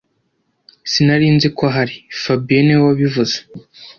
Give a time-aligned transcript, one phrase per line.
[0.91, 3.35] Sinari nzi ko ahari fabien niwe wabivuze